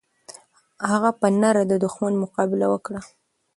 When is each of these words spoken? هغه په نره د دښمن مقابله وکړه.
هغه 0.89 1.09
په 1.19 1.27
نره 1.41 1.61
د 1.65 1.73
دښمن 1.83 2.13
مقابله 2.23 2.65
وکړه. 2.69 2.99